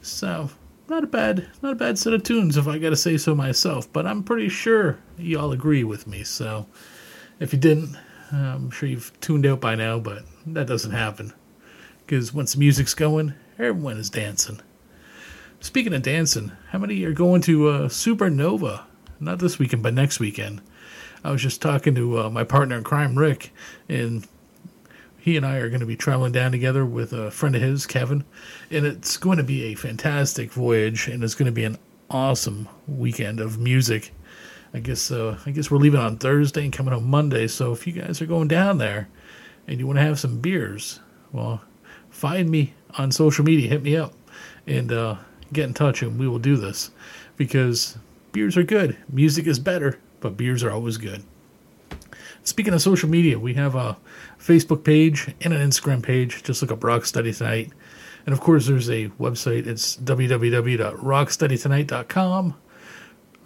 So, 0.00 0.50
not 0.88 1.04
a 1.04 1.06
bad, 1.06 1.48
not 1.62 1.74
a 1.74 1.76
bad 1.76 1.96
set 1.96 2.12
of 2.12 2.24
tunes 2.24 2.56
if 2.56 2.66
I 2.66 2.78
got 2.78 2.90
to 2.90 2.96
say 2.96 3.16
so 3.16 3.32
myself. 3.36 3.90
But 3.92 4.04
I'm 4.04 4.24
pretty 4.24 4.48
sure 4.48 4.98
you 5.16 5.38
all 5.38 5.52
agree 5.52 5.84
with 5.84 6.08
me. 6.08 6.24
So, 6.24 6.66
if 7.38 7.52
you 7.52 7.58
didn't, 7.60 7.96
I'm 8.32 8.72
sure 8.72 8.88
you've 8.88 9.12
tuned 9.20 9.46
out 9.46 9.60
by 9.60 9.76
now. 9.76 10.00
But 10.00 10.24
that 10.44 10.66
doesn't 10.66 10.90
happen 10.90 11.32
because 12.04 12.34
once 12.34 12.54
the 12.54 12.58
music's 12.58 12.94
going, 12.94 13.34
everyone 13.60 13.98
is 13.98 14.10
dancing. 14.10 14.60
Speaking 15.62 15.94
of 15.94 16.02
dancing, 16.02 16.50
how 16.70 16.78
many 16.78 17.04
are 17.04 17.12
going 17.12 17.40
to 17.42 17.68
uh, 17.68 17.88
Supernova? 17.88 18.82
Not 19.20 19.38
this 19.38 19.60
weekend, 19.60 19.84
but 19.84 19.94
next 19.94 20.18
weekend. 20.18 20.60
I 21.22 21.30
was 21.30 21.40
just 21.40 21.62
talking 21.62 21.94
to 21.94 22.18
uh, 22.18 22.30
my 22.30 22.42
partner 22.42 22.76
in 22.76 22.82
crime, 22.82 23.16
Rick, 23.16 23.52
and 23.88 24.26
he 25.20 25.36
and 25.36 25.46
I 25.46 25.58
are 25.58 25.68
going 25.68 25.78
to 25.78 25.86
be 25.86 25.94
traveling 25.94 26.32
down 26.32 26.50
together 26.50 26.84
with 26.84 27.12
a 27.12 27.30
friend 27.30 27.54
of 27.54 27.62
his, 27.62 27.86
Kevin, 27.86 28.24
and 28.72 28.84
it's 28.84 29.16
going 29.16 29.38
to 29.38 29.44
be 29.44 29.66
a 29.66 29.76
fantastic 29.76 30.50
voyage, 30.50 31.06
and 31.06 31.22
it's 31.22 31.36
going 31.36 31.46
to 31.46 31.52
be 31.52 31.62
an 31.62 31.78
awesome 32.10 32.68
weekend 32.88 33.38
of 33.38 33.60
music. 33.60 34.12
I 34.74 34.80
guess 34.80 35.12
uh, 35.12 35.38
I 35.46 35.52
guess 35.52 35.70
we're 35.70 35.78
leaving 35.78 36.00
on 36.00 36.16
Thursday 36.16 36.64
and 36.64 36.72
coming 36.72 36.92
on 36.92 37.04
Monday. 37.04 37.46
So 37.46 37.70
if 37.70 37.86
you 37.86 37.92
guys 37.92 38.20
are 38.20 38.26
going 38.26 38.48
down 38.48 38.78
there 38.78 39.08
and 39.68 39.78
you 39.78 39.86
want 39.86 40.00
to 40.00 40.02
have 40.02 40.18
some 40.18 40.40
beers, 40.40 40.98
well, 41.30 41.62
find 42.10 42.50
me 42.50 42.74
on 42.98 43.12
social 43.12 43.44
media, 43.44 43.68
hit 43.68 43.84
me 43.84 43.96
up, 43.96 44.12
and 44.66 44.90
uh, 44.90 45.16
get 45.52 45.66
in 45.66 45.74
touch, 45.74 46.02
and 46.02 46.18
we 46.18 46.28
will 46.28 46.38
do 46.38 46.56
this 46.56 46.90
because 47.36 47.98
beers 48.32 48.56
are 48.56 48.62
good. 48.62 48.96
Music 49.08 49.46
is 49.46 49.58
better, 49.58 49.98
but 50.20 50.36
beers 50.36 50.62
are 50.62 50.70
always 50.70 50.96
good. 50.96 51.24
Speaking 52.44 52.74
of 52.74 52.82
social 52.82 53.08
media, 53.08 53.38
we 53.38 53.54
have 53.54 53.76
a 53.76 53.96
Facebook 54.38 54.84
page 54.84 55.34
and 55.40 55.52
an 55.52 55.68
Instagram 55.68 56.02
page. 56.02 56.42
Just 56.42 56.60
look 56.60 56.72
up 56.72 56.80
Rocksteady 56.80 57.36
Tonight. 57.36 57.70
And 58.26 58.32
of 58.32 58.40
course, 58.40 58.66
there's 58.66 58.90
a 58.90 59.08
website. 59.20 59.66
It's 59.66 59.96
www.rocksteadytonight.com. 59.96 62.54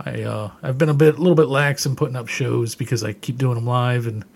I 0.01 0.23
uh, 0.23 0.51
I've 0.63 0.79
been 0.79 0.91
a 0.91 0.95
bit, 0.95 1.17
a 1.17 1.19
little 1.19 1.35
bit 1.35 1.49
lax 1.49 1.85
in 1.87 1.97
putting 1.97 2.17
up 2.17 2.29
shows 2.29 2.75
because 2.75 3.03
I 3.03 3.15
keep 3.15 3.39
doing 3.39 3.55
them 3.55 3.67
live, 3.67 4.07
and 4.07 4.27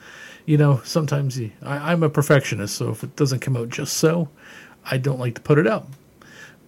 you 0.46 0.56
know 0.56 0.80
sometimes 0.84 1.38
you, 1.38 1.50
I, 1.62 1.92
I'm 1.92 2.02
a 2.02 2.08
perfectionist, 2.08 2.76
so 2.76 2.90
if 2.90 3.04
it 3.04 3.14
doesn't 3.16 3.40
come 3.40 3.56
out 3.56 3.68
just 3.68 3.98
so, 3.98 4.30
I 4.84 4.96
don't 4.96 5.20
like 5.20 5.34
to 5.34 5.42
put 5.42 5.58
it 5.58 5.66
up. 5.66 5.86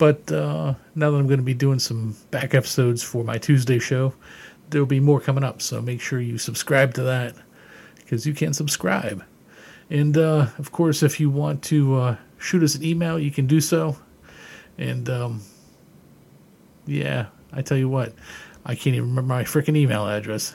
But 0.02 0.32
uh, 0.32 0.74
now 0.96 1.12
that 1.12 1.16
I'm 1.16 1.28
going 1.28 1.38
to 1.38 1.44
be 1.44 1.54
doing 1.54 1.78
some 1.78 2.16
back 2.32 2.54
episodes 2.54 3.04
for 3.04 3.22
my 3.22 3.38
Tuesday 3.38 3.78
show, 3.78 4.12
there'll 4.68 4.84
be 4.84 4.98
more 4.98 5.20
coming 5.20 5.44
up. 5.44 5.62
So 5.62 5.80
make 5.80 6.00
sure 6.00 6.20
you 6.20 6.38
subscribe 6.38 6.92
to 6.94 7.04
that 7.04 7.36
because 7.98 8.26
you 8.26 8.34
can 8.34 8.52
subscribe. 8.52 9.22
And 9.90 10.18
uh, 10.18 10.48
of 10.58 10.72
course, 10.72 11.04
if 11.04 11.20
you 11.20 11.30
want 11.30 11.62
to 11.66 12.00
uh, 12.00 12.16
shoot 12.38 12.64
us 12.64 12.74
an 12.74 12.82
email, 12.82 13.16
you 13.16 13.30
can 13.30 13.46
do 13.46 13.60
so. 13.60 13.96
And 14.76 15.08
um, 15.08 15.42
yeah, 16.84 17.26
I 17.52 17.62
tell 17.62 17.78
you 17.78 17.88
what, 17.88 18.12
I 18.66 18.74
can't 18.74 18.96
even 18.96 19.10
remember 19.10 19.32
my 19.32 19.44
freaking 19.44 19.76
email 19.76 20.08
address. 20.08 20.52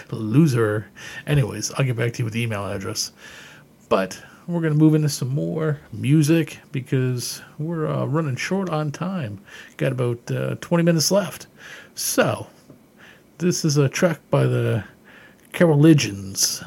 Loser. 0.12 0.86
Anyways, 1.26 1.72
I'll 1.72 1.84
get 1.84 1.96
back 1.96 2.12
to 2.12 2.18
you 2.20 2.24
with 2.24 2.34
the 2.34 2.42
email 2.42 2.64
address. 2.66 3.10
But 3.88 4.22
we're 4.48 4.62
going 4.62 4.72
to 4.72 4.78
move 4.78 4.94
into 4.94 5.10
some 5.10 5.28
more 5.28 5.78
music 5.92 6.58
because 6.72 7.42
we're 7.58 7.86
uh, 7.86 8.06
running 8.06 8.34
short 8.34 8.70
on 8.70 8.90
time. 8.90 9.38
Got 9.76 9.92
about 9.92 10.30
uh, 10.30 10.54
20 10.62 10.82
minutes 10.82 11.10
left. 11.10 11.46
So, 11.94 12.46
this 13.36 13.62
is 13.66 13.76
a 13.76 13.90
track 13.90 14.20
by 14.30 14.44
the 14.44 14.84
Carolingians. 15.52 16.64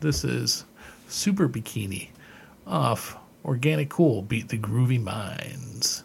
This 0.00 0.24
is 0.24 0.64
Super 1.08 1.48
Bikini 1.48 2.08
off 2.66 3.16
Organic 3.44 3.88
Cool 3.88 4.22
Beat 4.22 4.48
the 4.48 4.58
Groovy 4.58 5.00
Minds. 5.00 6.02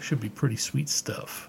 Should 0.00 0.20
be 0.20 0.28
pretty 0.28 0.56
sweet 0.56 0.90
stuff. 0.90 1.48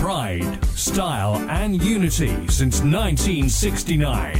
Pride, 0.00 0.64
style, 0.64 1.36
and 1.50 1.84
unity 1.84 2.48
since 2.48 2.80
1969. 2.80 4.34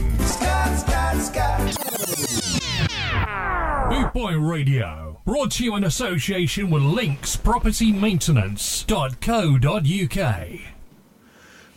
Bootboy 3.91 4.51
Radio. 4.51 5.21
Brought 5.27 5.51
to 5.53 5.65
you 5.65 5.77
in 5.77 5.85
association 5.85 6.71
with 6.71 6.83
Links 6.83 7.37
Property 7.37 7.93
Maintenance.co.uk. 7.93 10.49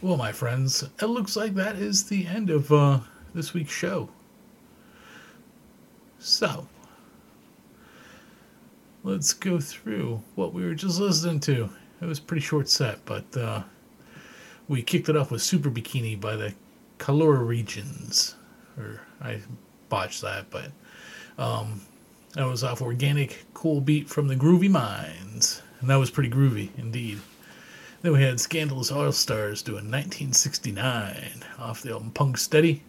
Well, 0.01 0.17
my 0.17 0.31
friends, 0.31 0.83
it 0.83 1.05
looks 1.05 1.35
like 1.35 1.53
that 1.55 1.75
is 1.75 2.05
the 2.05 2.25
end 2.25 2.49
of 2.49 2.71
uh, 2.71 2.99
this 3.35 3.53
week's 3.53 3.73
show. 3.73 4.07
So, 6.19 6.69
let's 9.03 9.33
go 9.33 9.59
through 9.59 10.21
what 10.35 10.53
we 10.53 10.63
were 10.63 10.73
just 10.73 11.01
listening 11.01 11.41
to. 11.41 11.69
It 11.99 12.05
was 12.05 12.19
a 12.19 12.21
pretty 12.21 12.41
short 12.41 12.69
set, 12.69 13.03
but 13.05 13.25
uh, 13.37 13.63
we 14.67 14.81
kicked 14.81 15.09
it 15.09 15.17
off 15.17 15.31
with 15.31 15.41
Super 15.41 15.69
Bikini 15.69 16.19
by 16.19 16.35
the 16.35 16.53
Calora 16.97 17.45
Regions. 17.45 18.35
Or 18.77 19.01
I 19.21 19.39
botched 19.89 20.21
that, 20.21 20.49
but 20.49 20.71
um, 21.37 21.81
that 22.33 22.45
was 22.45 22.63
off 22.63 22.81
Organic 22.81 23.45
Cool 23.53 23.81
Beat 23.81 24.09
from 24.09 24.27
the 24.27 24.35
Groovy 24.35 24.69
Minds. 24.69 25.61
And 25.81 25.89
that 25.89 25.97
was 25.97 26.09
pretty 26.09 26.29
groovy 26.29 26.69
indeed. 26.77 27.19
Then 28.01 28.13
we 28.13 28.21
had 28.21 28.35
Skandalous 28.35 28.93
All 28.93 29.11
Stars 29.11 29.61
doing 29.61 29.91
1969 29.91 31.43
off 31.59 31.81
the 31.81 31.91
album 31.91 32.11
Punk 32.11 32.37
Steady. 32.37 32.83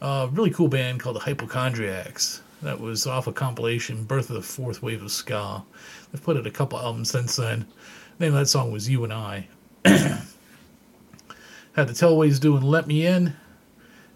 A 0.00 0.28
really 0.30 0.50
cool 0.50 0.68
band 0.68 1.00
called 1.00 1.16
the 1.16 1.20
Hypochondriacs. 1.20 2.42
That 2.62 2.80
was 2.80 3.06
off 3.06 3.26
a 3.26 3.32
compilation, 3.32 4.04
Birth 4.04 4.30
of 4.30 4.36
the 4.36 4.42
Fourth 4.42 4.82
Wave 4.82 5.02
of 5.02 5.10
Ska. 5.10 5.62
They've 6.10 6.22
put 6.22 6.36
out 6.36 6.46
a 6.46 6.50
couple 6.50 6.78
albums 6.78 7.10
since 7.10 7.36
then. 7.36 7.66
The 8.18 8.26
name 8.26 8.34
of 8.34 8.40
that 8.40 8.46
song 8.46 8.72
was 8.72 8.88
You 8.88 9.04
and 9.04 9.12
I. 9.12 9.48
had 11.78 11.86
the 11.86 11.92
Tellways 11.92 12.40
doing 12.40 12.62
Let 12.62 12.88
Me 12.88 13.06
In. 13.06 13.36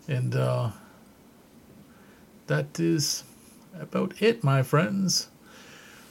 And 0.08 0.34
uh, 0.34 0.70
that 2.48 2.80
is 2.80 3.22
about 3.78 4.20
it, 4.20 4.42
my 4.42 4.64
friends. 4.64 5.28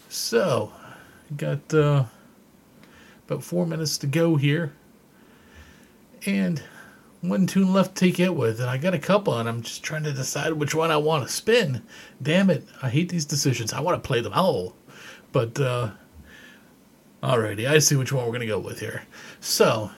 So, 0.07 0.71
got 1.35 1.73
uh, 1.73 2.05
about 3.27 3.43
four 3.43 3.65
minutes 3.65 3.97
to 3.97 4.07
go 4.07 4.37
here. 4.37 4.71
And 6.25 6.63
one 7.19 7.47
tune 7.47 7.73
left 7.73 7.95
to 7.95 8.05
take 8.05 8.21
it 8.21 8.33
with, 8.33 8.61
and 8.61 8.69
I 8.69 8.77
got 8.77 8.93
a 8.93 8.99
couple, 8.99 9.37
and 9.37 9.49
I'm 9.49 9.61
just 9.61 9.83
trying 9.83 10.03
to 10.03 10.13
decide 10.13 10.53
which 10.53 10.73
one 10.73 10.89
I 10.89 10.97
want 10.97 11.27
to 11.27 11.33
spin. 11.33 11.83
Damn 12.21 12.49
it, 12.49 12.65
I 12.81 12.89
hate 12.89 13.09
these 13.09 13.25
decisions. 13.25 13.73
I 13.73 13.81
want 13.81 14.01
to 14.01 14.07
play 14.07 14.21
them 14.21 14.33
all. 14.33 14.75
But, 15.33 15.59
uh, 15.59 15.91
alrighty, 17.21 17.67
I 17.69 17.79
see 17.79 17.97
which 17.97 18.13
one 18.13 18.23
we're 18.23 18.31
going 18.31 18.39
to 18.41 18.47
go 18.47 18.59
with 18.59 18.79
here. 18.79 19.03
So, 19.41 19.91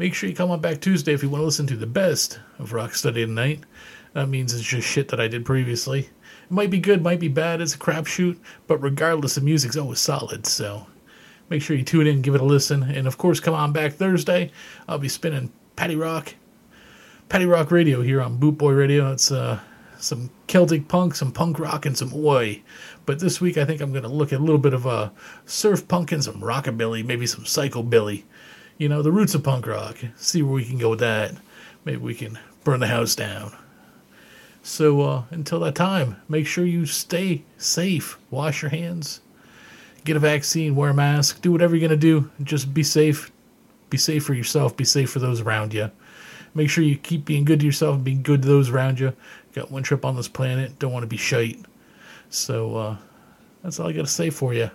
make 0.00 0.14
sure 0.14 0.30
you 0.30 0.34
come 0.34 0.50
on 0.50 0.62
back 0.62 0.80
Tuesday 0.80 1.12
if 1.12 1.22
you 1.22 1.28
want 1.28 1.42
to 1.42 1.44
listen 1.44 1.66
to 1.66 1.76
the 1.76 1.86
best 1.86 2.40
of 2.58 2.70
Rocksteady 2.70 3.26
Tonight. 3.26 3.60
That 4.14 4.30
means 4.30 4.54
it's 4.54 4.64
just 4.64 4.88
shit 4.88 5.08
that 5.08 5.20
I 5.20 5.28
did 5.28 5.44
previously. 5.44 6.08
It 6.44 6.50
might 6.50 6.70
be 6.70 6.78
good, 6.78 7.02
might 7.02 7.20
be 7.20 7.28
bad, 7.28 7.60
it's 7.60 7.74
a 7.74 7.78
crapshoot, 7.78 8.38
but 8.66 8.78
regardless, 8.78 9.34
the 9.34 9.42
music's 9.42 9.76
always 9.76 10.00
solid, 10.00 10.46
so 10.46 10.86
make 11.50 11.60
sure 11.60 11.76
you 11.76 11.84
tune 11.84 12.06
in, 12.06 12.22
give 12.22 12.34
it 12.34 12.40
a 12.40 12.44
listen, 12.44 12.82
and 12.82 13.06
of 13.06 13.18
course, 13.18 13.40
come 13.40 13.52
on 13.52 13.74
back 13.74 13.92
Thursday. 13.92 14.50
I'll 14.88 14.98
be 14.98 15.10
spinning 15.10 15.52
Paddy 15.76 15.96
Rock, 15.96 16.34
Paddy 17.28 17.44
Rock 17.44 17.70
Radio 17.70 18.00
here 18.00 18.22
on 18.22 18.38
Boot 18.38 18.56
Boy 18.56 18.72
Radio. 18.72 19.12
It's 19.12 19.30
uh, 19.30 19.60
some 19.98 20.30
Celtic 20.46 20.88
punk, 20.88 21.14
some 21.14 21.30
punk 21.30 21.58
rock, 21.58 21.84
and 21.84 21.96
some 21.96 22.12
oi. 22.14 22.62
But 23.04 23.18
this 23.18 23.38
week, 23.42 23.58
I 23.58 23.66
think 23.66 23.82
I'm 23.82 23.92
going 23.92 24.04
to 24.04 24.08
look 24.08 24.32
at 24.32 24.40
a 24.40 24.42
little 24.42 24.56
bit 24.56 24.72
of 24.72 24.86
uh, 24.86 25.10
surf 25.44 25.86
punk 25.88 26.10
and 26.10 26.24
some 26.24 26.40
rockabilly, 26.40 27.04
maybe 27.04 27.26
some 27.26 27.44
psychobilly. 27.44 28.24
You 28.80 28.88
know, 28.88 29.02
the 29.02 29.12
roots 29.12 29.34
of 29.34 29.42
punk 29.44 29.66
rock. 29.66 29.98
See 30.16 30.40
where 30.40 30.54
we 30.54 30.64
can 30.64 30.78
go 30.78 30.88
with 30.88 31.00
that. 31.00 31.34
Maybe 31.84 31.98
we 31.98 32.14
can 32.14 32.38
burn 32.64 32.80
the 32.80 32.86
house 32.86 33.14
down. 33.14 33.54
So 34.62 35.02
uh, 35.02 35.22
until 35.30 35.60
that 35.60 35.74
time, 35.74 36.16
make 36.30 36.46
sure 36.46 36.64
you 36.64 36.86
stay 36.86 37.42
safe. 37.58 38.18
Wash 38.30 38.62
your 38.62 38.70
hands. 38.70 39.20
Get 40.04 40.16
a 40.16 40.18
vaccine. 40.18 40.76
Wear 40.76 40.92
a 40.92 40.94
mask. 40.94 41.42
Do 41.42 41.52
whatever 41.52 41.76
you're 41.76 41.90
to 41.90 41.96
do. 41.98 42.30
Just 42.42 42.72
be 42.72 42.82
safe. 42.82 43.30
Be 43.90 43.98
safe 43.98 44.24
for 44.24 44.32
yourself. 44.32 44.78
Be 44.78 44.86
safe 44.86 45.10
for 45.10 45.18
those 45.18 45.42
around 45.42 45.74
you. 45.74 45.90
Make 46.54 46.70
sure 46.70 46.82
you 46.82 46.96
keep 46.96 47.26
being 47.26 47.44
good 47.44 47.60
to 47.60 47.66
yourself 47.66 47.96
and 47.96 48.04
being 48.04 48.22
good 48.22 48.40
to 48.40 48.48
those 48.48 48.70
around 48.70 48.98
you. 48.98 49.12
Got 49.52 49.70
one 49.70 49.82
trip 49.82 50.06
on 50.06 50.16
this 50.16 50.26
planet. 50.26 50.78
Don't 50.78 50.92
want 50.92 51.02
to 51.02 51.06
be 51.06 51.18
shite. 51.18 51.58
So 52.30 52.76
uh, 52.76 52.96
that's 53.62 53.78
all 53.78 53.88
I 53.88 53.92
got 53.92 54.06
to 54.06 54.10
say 54.10 54.30
for 54.30 54.54
you. 54.54 54.70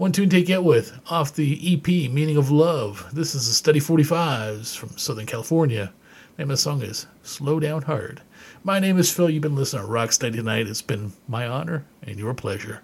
One 0.00 0.12
tune 0.12 0.30
to 0.30 0.40
get 0.40 0.64
with 0.64 0.98
off 1.10 1.34
the 1.34 1.74
EP 1.74 1.86
Meaning 1.86 2.38
of 2.38 2.50
Love. 2.50 3.06
This 3.12 3.34
is 3.34 3.46
the 3.46 3.52
Steady 3.52 3.80
45s 3.80 4.74
from 4.74 4.96
Southern 4.96 5.26
California. 5.26 5.92
Name 6.38 6.50
of 6.50 6.54
the 6.54 6.56
song 6.56 6.80
is 6.80 7.06
Slow 7.22 7.60
Down 7.60 7.82
Hard. 7.82 8.22
My 8.64 8.80
name 8.80 8.96
is 8.96 9.12
Phil. 9.12 9.28
You've 9.28 9.42
been 9.42 9.56
listening 9.56 9.82
to 9.84 9.88
Rock 9.90 10.12
Steady 10.12 10.38
Tonight. 10.38 10.68
It's 10.68 10.80
been 10.80 11.12
my 11.28 11.46
honor 11.46 11.84
and 12.02 12.18
your 12.18 12.32
pleasure. 12.32 12.80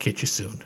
Catch 0.00 0.22
you 0.22 0.26
soon. 0.26 0.60